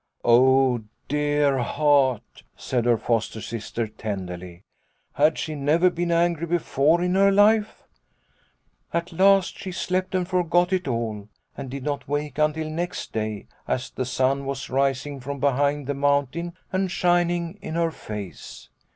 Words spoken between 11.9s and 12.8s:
wake until